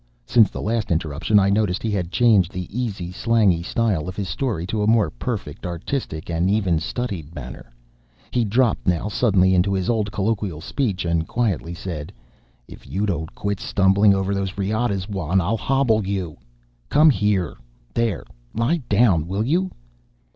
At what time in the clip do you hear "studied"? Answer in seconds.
6.79-7.35